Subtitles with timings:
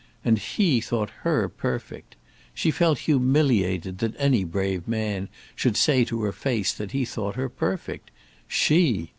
[0.25, 2.15] And he thought her perfect!
[2.55, 7.35] She felt humiliated that any brave man should say to her face that he thought
[7.35, 8.09] her perfect!
[8.47, 9.09] She!